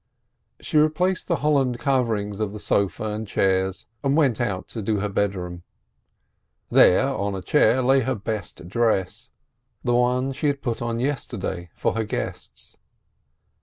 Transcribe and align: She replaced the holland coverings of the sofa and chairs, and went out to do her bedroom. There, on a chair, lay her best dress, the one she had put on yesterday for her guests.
She 0.59 0.79
replaced 0.79 1.27
the 1.27 1.35
holland 1.45 1.77
coverings 1.77 2.39
of 2.39 2.53
the 2.53 2.59
sofa 2.59 3.03
and 3.11 3.27
chairs, 3.27 3.85
and 4.03 4.17
went 4.17 4.41
out 4.41 4.67
to 4.69 4.81
do 4.81 4.97
her 4.97 5.09
bedroom. 5.09 5.61
There, 6.71 7.07
on 7.07 7.35
a 7.35 7.41
chair, 7.43 7.83
lay 7.83 7.99
her 7.99 8.15
best 8.15 8.67
dress, 8.67 9.29
the 9.83 9.93
one 9.93 10.31
she 10.31 10.47
had 10.47 10.63
put 10.63 10.81
on 10.81 10.99
yesterday 10.99 11.69
for 11.75 11.93
her 11.93 12.03
guests. 12.03 12.77